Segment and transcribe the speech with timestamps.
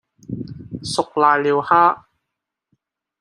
[0.83, 2.05] 熟瀨尿蝦